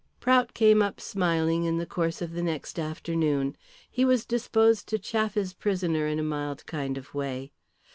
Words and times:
Prout 0.19 0.55
came 0.55 0.81
up 0.81 0.99
smiling 0.99 1.65
in 1.65 1.77
the 1.77 1.85
course 1.85 2.23
of 2.23 2.31
the 2.31 2.41
next 2.41 2.79
afternoon. 2.79 3.55
He 3.91 4.03
was 4.03 4.25
disposed 4.25 4.87
to 4.87 4.97
chaff 4.97 5.35
his 5.35 5.53
prisoner 5.53 6.07
in 6.07 6.17
a 6.17 6.23
mild 6.23 6.65
kind 6.65 6.97
of 6.97 7.13
way. 7.13 7.51